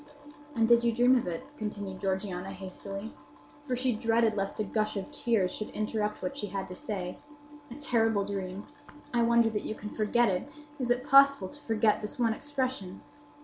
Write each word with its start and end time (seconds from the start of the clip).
"And 0.55 0.67
you 0.67 0.77
did 0.77 0.95
dream 0.95 1.15
of 1.15 1.27
it?" 1.27 1.43
continued 1.57 1.99
Georgiana, 2.01 2.49
hastily; 2.53 3.13
for 3.65 3.75
she 3.75 3.93
dreaded 3.93 4.35
lest 4.35 4.59
a 4.59 4.63
gush 4.63 4.97
of 4.97 5.11
tears 5.11 5.51
should 5.51 5.69
interrupt 5.75 6.23
what 6.23 6.35
she 6.35 6.47
had 6.47 6.67
to 6.69 6.75
say. 6.75 7.19
"A 7.69 7.75
terrible 7.75 8.25
dream! 8.25 8.65
I 9.13 9.21
wonder 9.21 9.51
that 9.51 9.61
you 9.61 9.75
can 9.75 9.93
forget 9.93 10.27
it. 10.27 10.49
Is 10.79 10.89
it 10.89 11.03
possible 11.07 11.49
to 11.49 11.61
forget 11.61 12.01
this 12.01 12.17
one 12.17 12.33
expression? 12.33 13.03